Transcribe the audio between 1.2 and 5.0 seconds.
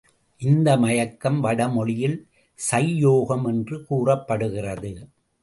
வடமொழியில் சையோகம் என்று கூறப்படுகிறது.